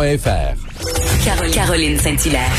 [0.00, 2.50] Caroline, Caroline Saint-Hilaire.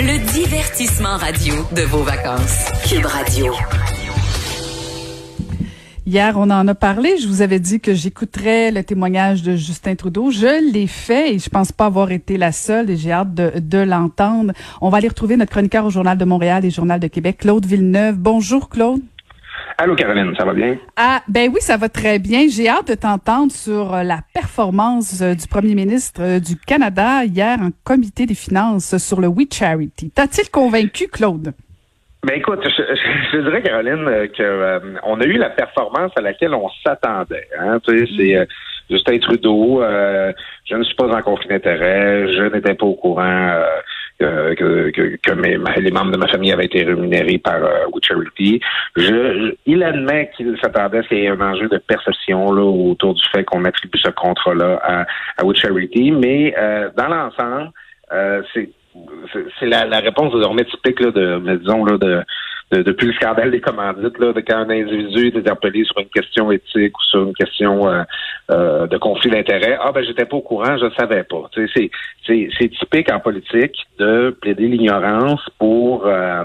[0.00, 2.66] Le divertissement radio de vos vacances.
[2.86, 3.54] Cube Radio.
[6.04, 7.16] Hier, on en a parlé.
[7.16, 10.30] Je vous avais dit que j'écouterais le témoignage de Justin Trudeau.
[10.30, 13.52] Je l'ai fait et je pense pas avoir été la seule et j'ai hâte de,
[13.58, 14.52] de l'entendre.
[14.82, 17.64] On va aller retrouver notre chroniqueur au Journal de Montréal et Journal de Québec, Claude
[17.64, 18.16] Villeneuve.
[18.16, 19.00] Bonjour, Claude.
[19.82, 20.76] Allô Caroline, ça va bien?
[20.94, 22.46] Ah, ben oui, ça va très bien.
[22.48, 27.24] J'ai hâte de t'entendre sur euh, la performance euh, du premier ministre euh, du Canada
[27.24, 30.12] hier en comité des finances sur le We Charity.
[30.14, 31.52] T'as-t-il convaincu, Claude?
[32.24, 37.48] Ben écoute, je, dirais Caroline que on a eu la performance à laquelle on s'attendait.
[37.58, 37.80] Hein?
[37.84, 38.46] Tu sais, c'est mm.
[38.88, 39.82] Justin Trudeau.
[39.82, 42.32] je ne suis pas en conflit d'intérêt.
[42.32, 43.60] Je n'étais pas au courant
[44.54, 48.60] que, que, mes, les membres de ma famille avaient été rémunérés par euh, Charity.
[48.96, 52.62] Je, il admet qu'il s'attendait à ce qu'il y ait un enjeu de perception là,
[52.62, 57.70] autour du fait qu'on attribue ce contrat-là à, à Charity, mais euh, dans l'ensemble,
[58.12, 58.70] euh, c'est
[59.58, 62.22] c'est la, la, réponse désormais typique là, de, disons, là, de,
[62.72, 66.50] depuis le scandale des commandites, là, de quand un individu est interpellé sur une question
[66.50, 68.02] éthique ou sur une question euh,
[68.50, 71.50] euh, de conflit d'intérêts, ah ben j'étais pas au courant, je savais pas.
[71.54, 71.90] C'est,
[72.26, 76.44] c'est, c'est typique en politique de plaider l'ignorance pour euh,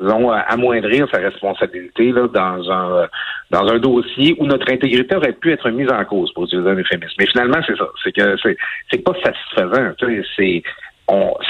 [0.00, 3.08] disons, amoindrir sa responsabilité là, dans un
[3.50, 6.74] dans un dossier où notre intégrité aurait pu être mise en cause, pour utiliser un
[6.74, 7.14] euphémisme.
[7.18, 7.88] Mais finalement, c'est ça.
[8.02, 8.56] C'est que c'est,
[8.90, 9.92] c'est pas satisfaisant.
[10.36, 10.62] C'est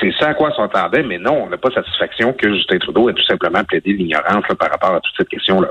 [0.00, 3.08] c'est ça à quoi on s'entendait, mais non, on n'a pas satisfaction que Justin Trudeau
[3.08, 5.70] ait tout simplement plaidé l'ignorance par rapport à toute cette question-là.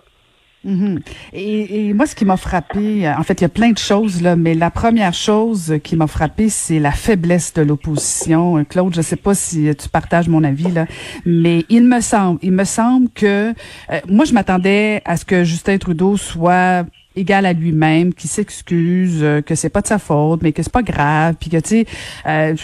[0.65, 0.99] Mm-hmm.
[1.33, 4.37] et, moi, ce qui m'a frappé, en fait, il y a plein de choses là,
[4.37, 8.63] mais la première chose qui m'a frappé, c'est la faiblesse de l'opposition.
[8.63, 10.85] Claude, je sais pas si tu partages mon avis là,
[11.25, 15.43] mais il me semble, il me semble que euh, moi, je m'attendais à ce que
[15.43, 20.41] Justin Trudeau soit égal à lui-même, qui s'excuse, euh, que c'est pas de sa faute,
[20.41, 21.85] mais que c'est pas grave, puis que tu sais,
[22.25, 22.55] euh,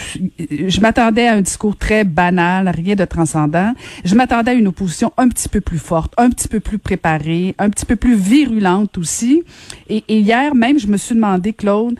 [0.49, 3.73] je m'attendais à un discours très banal, rien de transcendant.
[4.03, 7.55] Je m'attendais à une opposition un petit peu plus forte, un petit peu plus préparée,
[7.57, 9.43] un petit peu plus virulente aussi.
[9.89, 11.95] Et, hier même, je me suis demandé, Claude,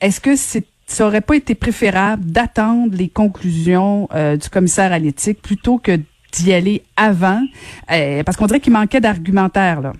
[0.00, 5.00] est-ce que c'est ça aurait pas été préférable d'attendre les conclusions euh, du commissaire à
[5.00, 5.98] l'éthique plutôt que
[6.30, 7.42] d'y aller avant,
[7.88, 9.92] parce qu'on dirait qu'il manquait d'argumentaire là.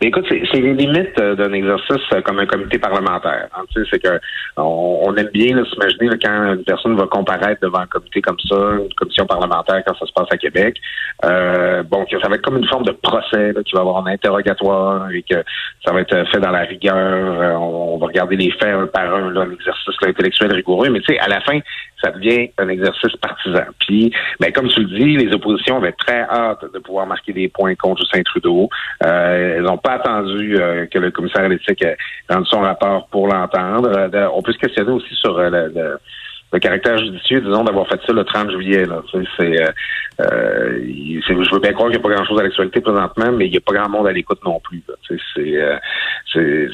[0.00, 3.48] Mais écoute, c'est les limites euh, d'un exercice euh, comme un comité parlementaire.
[3.56, 4.20] Hein, c'est que
[4.56, 8.92] on, aime bien s'imaginer quand une personne va comparaître devant un comité comme ça, une
[8.94, 10.76] commission parlementaire quand ça se passe à Québec.
[11.24, 14.06] Euh, bon, que ça va être comme une forme de procès, là, qui va avoir
[14.06, 15.42] un interrogatoire et que
[15.84, 16.94] ça va être fait dans la rigueur.
[16.94, 20.90] Euh, on, va regarder les faits un par un, là, un exercice intellectuel rigoureux.
[20.90, 21.58] Mais tu sais, à la fin,
[22.06, 23.64] ça devient un exercice partisan.
[23.80, 27.48] Puis, ben, comme tu le dis, les oppositions avaient très hâte de pouvoir marquer des
[27.48, 28.68] points contre Justin Trudeau.
[29.04, 31.84] Euh, elles n'ont pas attendu euh, que le commissaire à l'éthique
[32.28, 33.90] rendu son rapport pour l'entendre.
[33.96, 35.98] Euh, on peut se questionner aussi sur le, le
[36.60, 38.84] caractère judicieux, disons, d'avoir fait ça le 30 juillet.
[38.84, 39.02] Là.
[39.12, 39.70] C'est, euh,
[40.20, 40.78] euh
[41.28, 43.56] je veux bien croire qu'il n'y a pas grand-chose à l'actualité présentement, mais il n'y
[43.56, 44.82] a pas grand monde à l'écoute non plus.
[45.08, 45.76] C'est, euh,
[46.32, 46.68] c'est,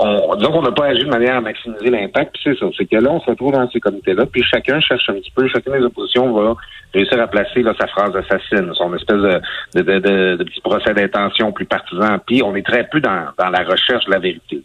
[0.00, 2.32] on, disons qu'on n'a pas agi de manière à maximiser l'impact.
[2.32, 5.08] Puis c'est ça, c'est que là, on se retrouve dans ces comités-là, puis chacun cherche
[5.08, 6.54] un petit peu, chacune des oppositions va
[6.94, 9.40] réussir à placer là, sa phrase assassine, son espèce de,
[9.74, 12.18] de, de, de, petit procès d'intention plus partisan.
[12.26, 14.62] Puis on est très peu dans, dans la recherche de la vérité.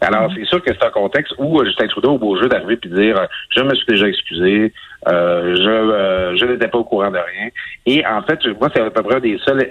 [0.00, 0.34] Alors, mm-hmm.
[0.36, 3.16] c'est sûr que c'est un contexte où Justin Trudeau au beau jeu d'arriver puis dire
[3.50, 4.72] je me suis déjà excusé,
[5.08, 7.48] euh, je, euh, je n'étais pas au courant de rien.
[7.86, 9.66] Et en fait, moi, c'est à peu près un des seuls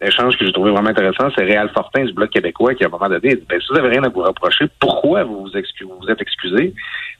[0.00, 1.28] échanges que j'ai trouvé vraiment intéressant.
[1.36, 3.78] C'est Réal Fortin du Bloc québécois qui, à un moment donné, dit, ben, si vous
[3.78, 6.74] avez rien à vous reprocher, pourquoi vous vous, vous êtes excusé?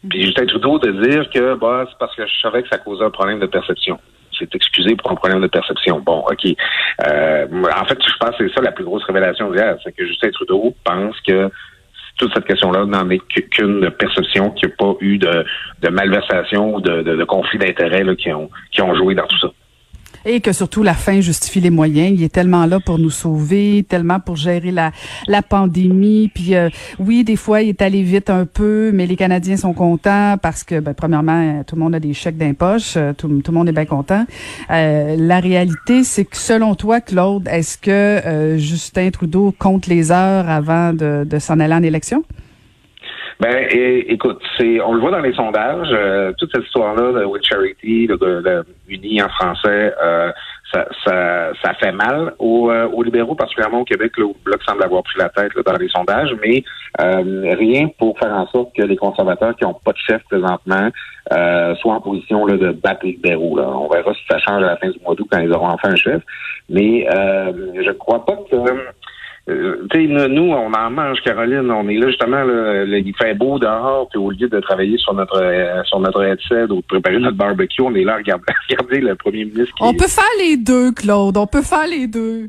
[0.08, 3.04] Puis Justin Trudeau de dire que bah, c'est parce que je savais que ça causait
[3.04, 3.98] un problème de perception
[4.38, 6.00] c'est excusé pour un problème de perception.
[6.00, 6.44] Bon, OK.
[7.06, 10.04] Euh, en fait, je pense que c'est ça la plus grosse révélation d'hier, c'est que
[10.04, 11.50] Justin Trudeau pense que
[12.16, 13.20] toute cette question-là n'en est
[13.50, 18.50] qu'une perception qu'il n'y a pas eu de, malversation ou de, conflit d'intérêts qui ont,
[18.70, 19.48] qui ont joué dans tout ça.
[20.26, 22.12] Et que surtout la fin justifie les moyens.
[22.14, 24.92] Il est tellement là pour nous sauver, tellement pour gérer la,
[25.26, 26.30] la pandémie.
[26.34, 29.74] Puis euh, oui, des fois, il est allé vite un peu, mais les Canadiens sont
[29.74, 33.52] contents parce que, ben, premièrement, tout le monde a des chèques d'impoche, euh, tout, tout,
[33.52, 34.24] le monde est bien content.
[34.70, 40.48] Euh, la réalité, c'est que selon toi, Claude, est-ce que Justin Trudeau compte les heures
[40.48, 42.24] avant de, de s'en aller en élection?
[43.40, 47.44] Ben, écoute, c'est, on le voit dans les sondages, euh, toute cette histoire-là de With
[47.44, 50.30] Charity, de, de, Uni en français, euh,
[50.72, 54.62] ça, ça, ça, fait mal aux, euh, aux, libéraux, particulièrement au Québec, là, le Bloc
[54.62, 56.62] semble avoir pris la tête dans les sondages, mais
[56.96, 60.90] rien pour faire en sorte que les conservateurs qui n'ont pas de chef présentement
[61.80, 63.56] soient en position là, de battre les libéraux.
[63.56, 63.66] Là.
[63.68, 65.90] On verra si ça change à la fin du mois d'août quand ils auront enfin
[65.90, 66.22] un chef.
[66.68, 68.56] Mais je crois pas que
[69.48, 71.70] euh, nous, on en mange, Caroline.
[71.70, 75.12] On est là justement, là, il fait beau dehors, puis au lieu de travailler sur
[75.12, 78.44] notre euh, sur notre headset ou de préparer notre barbecue, on est là à regarder,
[79.00, 79.74] le premier ministre.
[79.80, 81.36] on peut faire les deux, Claude.
[81.36, 82.48] On peut faire les deux.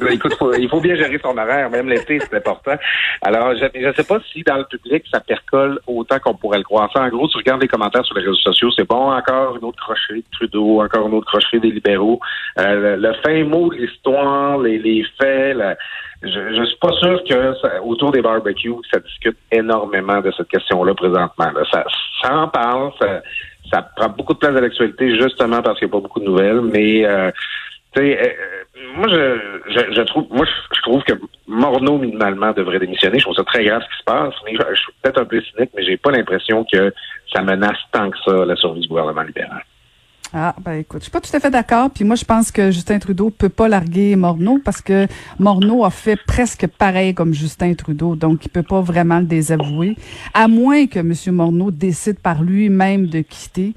[0.00, 2.74] Ben, écoute, il faut bien gérer son horaire, même l'été, c'est important.
[3.22, 6.64] Alors, je ne sais pas si dans le public, ça percole autant qu'on pourrait le
[6.64, 6.90] croire.
[6.94, 9.82] en gros, tu regardes les commentaires sur les réseaux sociaux, c'est bon, encore une autre
[9.82, 12.20] crocherie de Trudeau, encore une autre crocherie des libéraux.
[12.58, 15.56] Euh, le, fin mot de l'histoire, les, faits,
[16.22, 20.94] je, je suis pas sûr que autour des barbecues, ça discute énormément de cette question-là
[20.94, 21.50] présentement.
[21.70, 21.84] Ça,
[22.22, 23.22] ça en parle, ça,
[23.72, 26.26] ça prend beaucoup de place à l'actualité justement parce qu'il n'y a pas beaucoup de
[26.26, 27.30] nouvelles, mais euh,
[27.98, 28.28] euh,
[28.96, 31.12] moi, je, je, trouve, moi, je, trouve que
[31.46, 33.18] Morneau, minimalement, devrait démissionner.
[33.18, 35.40] Je trouve ça très grave ce qui se passe, mais je, suis peut-être un peu
[35.42, 36.92] cynique, mais j'ai pas l'impression que
[37.32, 39.62] ça menace tant que ça la survie du gouvernement libéral.
[40.34, 41.90] Ah, ben écoute, je suis pas tout à fait d'accord.
[41.94, 45.06] Puis moi, je pense que Justin Trudeau peut pas larguer Morneau parce que
[45.38, 49.96] Morneau a fait presque pareil comme Justin Trudeau, donc il peut pas vraiment le désavouer,
[50.32, 51.12] à moins que M.
[51.34, 53.74] Morneau décide par lui-même de quitter.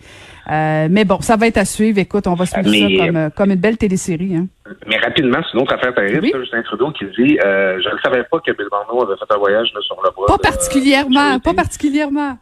[0.49, 1.99] Euh, mais bon, ça va être à suivre.
[1.99, 4.35] Écoute, on va suivre ça comme, comme une belle télésérie.
[4.35, 4.47] Hein.
[4.87, 8.23] Mais rapidement, c'est une autre affaire terrible, Justin Trudeau qui dit euh, Je ne savais
[8.31, 10.27] pas que Bill Morneau avait fait un voyage sur le bras.
[10.27, 12.37] Pas particulièrement, pas particulièrement.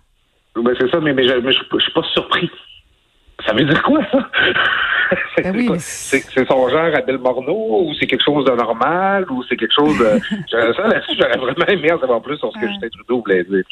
[0.55, 2.49] Ben, c'est ça, mais, mais, je, ne suis pas surpris.
[3.45, 4.29] Ça veut dire quoi, ça?
[5.37, 9.55] Ben c'est son genre à Bill Morneau ou c'est quelque chose de normal ou c'est
[9.55, 10.19] quelque chose de.
[10.49, 13.63] ça, là-dessus, j'aurais vraiment aimé en savoir plus sur ce que Justin Trudeau voulait dire.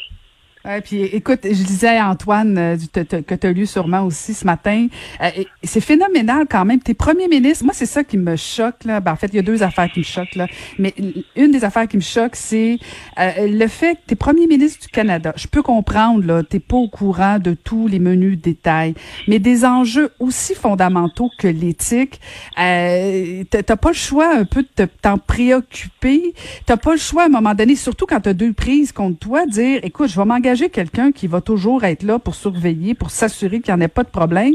[0.64, 4.44] Ouais, puis écoute, je disais à Antoine euh, que tu as lu sûrement aussi ce
[4.44, 4.86] matin,
[5.20, 5.28] euh,
[5.64, 6.78] c'est phénoménal quand même.
[6.78, 9.00] Tes premiers ministres, moi c'est ça qui me choque là.
[9.00, 10.46] Ben, en fait, il y a deux affaires qui me choquent là,
[10.78, 10.94] mais
[11.34, 12.78] une des affaires qui me choque, c'est
[13.18, 15.32] euh, le fait que tes premiers ministres du Canada.
[15.34, 18.94] Je peux comprendre là, t'es pas au courant de tous les menus détails,
[19.26, 22.20] mais des enjeux aussi fondamentaux que l'éthique,
[22.60, 26.34] euh, t'as pas le choix un peu de t'en préoccuper.
[26.66, 29.44] T'as pas le choix à un moment donné, surtout quand t'as deux prises contre toi,
[29.46, 33.60] dire, écoute, je vais m'engager quelqu'un qui va toujours être là pour surveiller, pour s'assurer
[33.60, 34.54] qu'il n'y en ait pas de problème.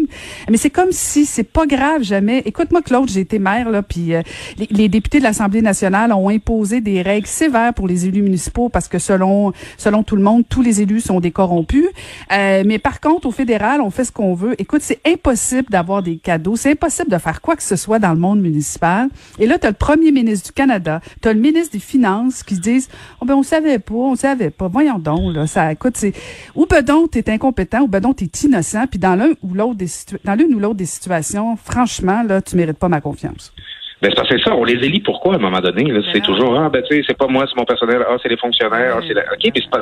[0.50, 2.40] Mais c'est comme si c'est pas grave jamais.
[2.46, 4.22] Écoute-moi, Claude, j'ai été maire, là, puis euh,
[4.70, 8.88] les, députés de l'Assemblée nationale ont imposé des règles sévères pour les élus municipaux parce
[8.88, 11.88] que selon selon tout le monde, tous les élus sont des corrompus.
[12.32, 14.56] Euh, mais par contre, au fédéral, on fait ce qu'on veut.
[14.60, 16.56] Écoute, c'est impossible d'avoir des cadeaux.
[16.56, 19.10] C'est impossible de faire quoi que ce soit dans le monde municipal.
[19.40, 22.44] Et là, tu as le premier ministre du Canada, tu as le ministre des Finances
[22.44, 22.90] qui disent,
[23.22, 24.68] oh ben on savait pas, on savait pas.
[24.68, 26.14] Voyons donc, là, ça, écoute, c'est
[26.56, 29.76] ou ben donc t'es incompétent, ou ben donc t'es innocent, puis dans l'un ou l'autre
[29.76, 29.88] des
[30.24, 33.54] dans l'une ou l'autre des situations, franchement là, tu mérites pas ma confiance.
[34.02, 36.70] Ben c'est ça, on les élit pourquoi à un moment donné C'est ben toujours ah
[36.70, 39.14] ben tu sais c'est pas moi, c'est mon personnel, ah c'est les fonctionnaires, ah, c'est
[39.16, 39.24] la...
[39.24, 39.80] ok mais c'est pas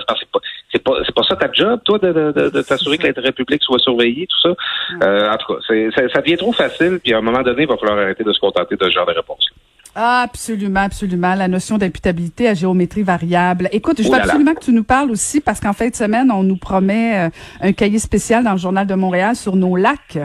[0.72, 3.62] c'est pas c'est pas ça ta job toi de de, de, t'assurer que l'intérêt public
[3.62, 4.56] soit surveillé tout ça.
[5.04, 7.68] Euh, en tout cas, ça, ça devient trop facile puis à un moment donné il
[7.68, 9.50] va falloir arrêter de se contenter de ce genre de réponse.
[9.52, 9.65] -là.
[9.96, 11.36] Absolument, absolument.
[11.36, 13.70] La notion d'imputabilité à géométrie variable.
[13.72, 16.44] Écoute, je veux absolument que tu nous parles aussi parce qu'en fin de semaine, on
[16.44, 17.30] nous promet euh,
[17.62, 20.18] un cahier spécial dans le Journal de Montréal sur nos lacs,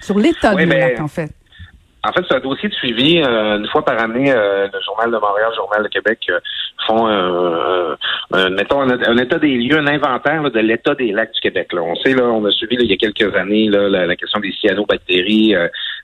[0.00, 1.30] sur l'état de nos lacs, en fait.
[2.04, 3.20] En fait, c'est un dossier de suivi.
[3.20, 6.20] Euh, une fois par année, euh, le Journal de Montréal, le Journal de Québec
[6.86, 7.06] font,
[8.50, 11.72] mettons, un, état des lieux, un inventaire de l'état des lacs du Québec.
[11.72, 11.82] Là.
[11.82, 14.52] On sait, là, on a suivi il y a quelques années là, la, question des
[14.52, 15.56] cyanobactéries,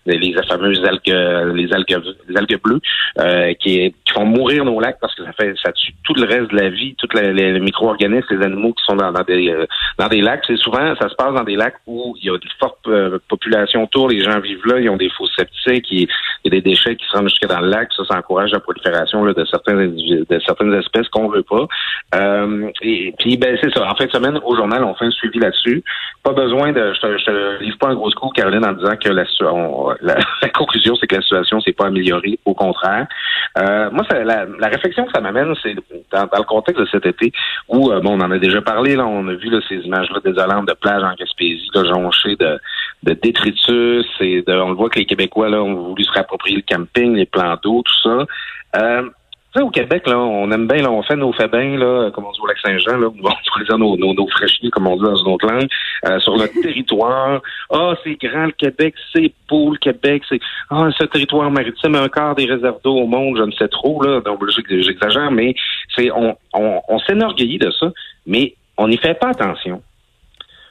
[0.06, 2.80] les fameuses algues, les algues, les algues bleues,
[3.18, 6.24] euh, qui, qui, font mourir nos lacs parce que ça fait, ça tue tout le
[6.24, 9.66] reste de la vie, tous les, micro-organismes, les animaux qui sont dans, dans des, euh,
[9.98, 10.42] dans des lacs.
[10.46, 13.18] C'est souvent, ça se passe dans des lacs où il y a une forte euh,
[13.28, 16.08] population autour, les gens vivent là, ils ont des faux septiques, il,
[16.44, 18.60] y a des déchets qui se rendent jusqu'à dans le lac, ça, ça encourage la
[18.60, 21.66] prolifération là, de certains de certaines espèces qu'on veut pas.
[22.14, 23.86] Euh, et puis ben c'est ça.
[23.86, 25.82] En fin de semaine, au journal, on fait un suivi là-dessus.
[26.22, 28.96] Pas besoin de, je te, je te livre pas un gros coup, Caroline, en disant
[28.96, 33.06] que la, on, la, conclusion, c'est que la situation s'est pas améliorée, au contraire.
[33.58, 35.74] Euh, moi, la, la, réflexion que ça m'amène, c'est
[36.12, 37.32] dans, le contexte de cet été
[37.68, 40.20] où, euh, bon, on en a déjà parlé, là, on a vu là, ces images-là
[40.24, 42.58] désolantes de plages en Gaspésie, là, jonchées de,
[43.02, 46.56] de détritus, et de, on le voit que les Québécois là, ont voulu se réapproprier
[46.56, 48.26] le camping, les plans d'eau, tout ça.
[48.76, 49.08] Euh,
[49.60, 52.40] au Québec, là, on aime bien, là, on fait nos faits là, comme on dit
[52.40, 54.26] au lac Saint-Jean, là, on dire nos, nos, nos
[54.72, 55.68] comme on dit dans une autre langue,
[56.06, 57.42] euh, sur notre territoire.
[57.70, 60.40] Ah, c'est grand le Québec, c'est beau le Québec, c'est
[60.70, 64.02] ah, ce territoire maritime, un quart des réserves d'eau au monde, je ne sais trop,
[64.02, 65.54] là, donc j'exagère, mais
[65.94, 67.92] c'est on, on, on s'enorgueillit de ça,
[68.26, 69.82] mais on n'y fait pas attention.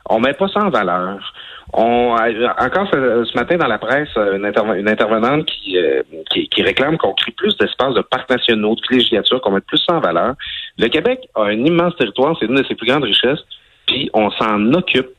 [0.09, 1.33] On met pas ça en valeur.
[1.73, 7.31] On, encore ce, matin dans la presse, une, intervenante euh, qui, qui, réclame qu'on crée
[7.31, 10.33] plus d'espaces de parcs nationaux, de villégiature, qu'on mette plus ça en valeur.
[10.77, 13.39] Le Québec a un immense territoire, c'est une de ses plus grandes richesses,
[13.87, 15.11] puis on s'en occupe.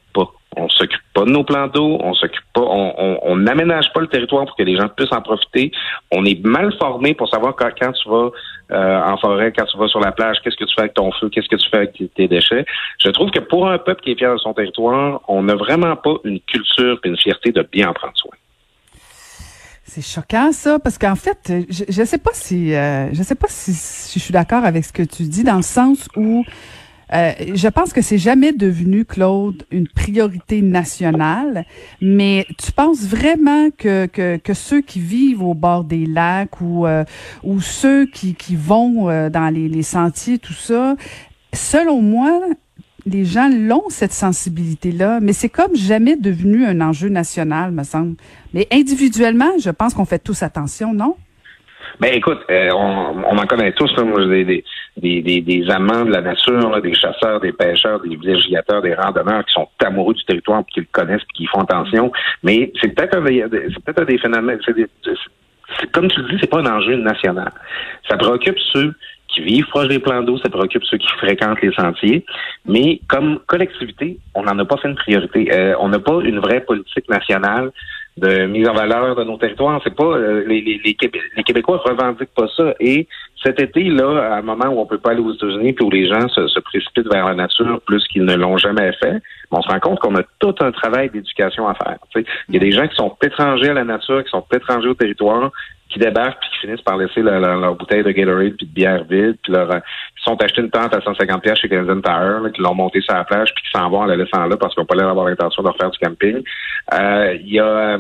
[0.57, 4.45] On s'occupe pas de nos plans d'eau, on s'occupe pas, on n'aménage pas le territoire
[4.45, 5.73] pour que les gens puissent en profiter.
[6.11, 8.31] On est mal formé pour savoir quand, tu vas
[8.71, 11.11] euh, en forêt, quand tu vas sur la plage, qu'est-ce que tu fais avec ton
[11.13, 12.67] feu, qu'est-ce que tu fais avec tes déchets.
[12.99, 15.97] Je trouve que pour un peuple qui est fier de son territoire, on n'a vraiment
[15.97, 18.33] pas une culture et une fierté de bien en prendre soin.
[19.85, 23.49] C'est choquant ça, parce qu'en fait, je, je sais pas si, euh, je sais pas
[23.49, 26.45] si je suis d'accord avec ce que tu dis, dans le sens où
[27.13, 31.65] euh, je pense que c'est jamais devenu, Claude, une priorité nationale,
[32.01, 36.87] mais tu penses vraiment que, que, que ceux qui vivent au bord des lacs ou,
[36.87, 37.05] euh,
[37.43, 40.97] ou ceux qui, qui vont euh, dans les, les sentiers, tout ça,
[41.53, 42.41] selon moi,
[43.05, 48.15] les gens l'ont, cette sensibilité-là, mais c'est comme jamais devenu un enjeu national, me semble.
[48.55, 51.17] Mais individuellement, je pense qu'on fait tous attention, non?
[52.01, 54.65] Ben écoute, euh, on, on en connaît tous, là, moi, des, des,
[54.97, 59.45] des, des, amants de la nature, là, des chasseurs, des pêcheurs, des villégiateurs, des randonneurs
[59.45, 62.13] qui sont amoureux du territoire, qui le connaissent, qui font attention.
[62.43, 64.61] Mais c'est peut-être un, peut-être un des phénomènes.
[64.65, 64.75] C'est
[65.93, 67.51] comme tu le dis, c'est pas un enjeu national.
[68.09, 68.95] Ça préoccupe ceux
[69.29, 72.25] qui vivent proche des plans d'eau, ça préoccupe ceux qui fréquentent les sentiers.
[72.67, 75.49] Mais comme collectivité, on n'en a pas fait une priorité.
[75.53, 77.71] Euh, on n'a pas une vraie politique nationale
[78.17, 79.81] de mise en valeur de nos territoires.
[79.85, 82.75] C'est pas euh, les, les, les, Québécois revendiquent pas ça.
[82.79, 83.09] Et
[83.43, 85.91] cet été, là, à un moment où on peut pas aller aux États-Unis, puis où
[85.91, 89.69] les gens se, précipitent vers la nature plus qu'ils ne l'ont jamais fait, on se
[89.69, 91.97] rend compte qu'on a tout un travail d'éducation à faire.
[92.49, 94.95] Il y a des gens qui sont étrangers à la nature, qui sont étrangers au
[94.95, 95.51] territoire,
[95.93, 99.37] qui débarquent puis qui finissent par laisser leur, bouteille de Gatorade puis de bière vide,
[99.43, 102.75] puis leur, ils sont achetés une tente à 150 pièces chez Canadian Tire, qui l'ont
[102.75, 104.87] monté sur la plage puis qui s'en vont en la laissant là parce qu'ils n'ont
[104.87, 106.43] pas l'air d'avoir l'intention de faire du camping.
[106.95, 107.99] Euh, il y a euh,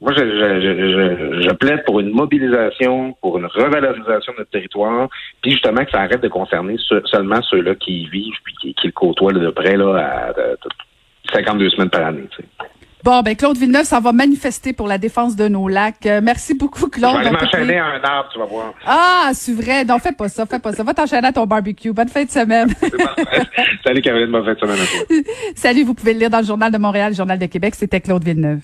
[0.00, 5.10] moi, je, je, je, je, plaide pour une mobilisation, pour une revalorisation de notre territoire,
[5.42, 8.86] puis justement que ça arrête de concerner seulement ceux-là qui y vivent puis qui, qui
[8.86, 12.26] le côtoient de près là, à, 52 semaines par année.
[13.02, 16.04] Bon, ben Claude Villeneuve, ça va manifester pour la défense de nos lacs.
[16.06, 17.16] Euh, merci beaucoup, Claude.
[17.18, 18.74] Je vais m'enchaîner à un arbre, tu vas voir.
[18.84, 19.84] Ah, c'est vrai.
[19.84, 20.82] Non, fais pas ça, fais pas ça.
[20.82, 21.92] Va t'enchaîner à ton barbecue.
[21.92, 22.68] Bonne fin de semaine.
[23.84, 25.32] Salut Caroline, bonne fin de semaine à toi.
[25.54, 27.74] Salut, vous pouvez le lire dans le Journal de Montréal, le Journal de Québec.
[27.74, 28.60] C'était Claude Villeneuve.